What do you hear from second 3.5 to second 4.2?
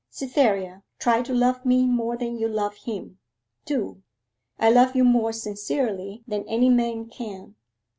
do.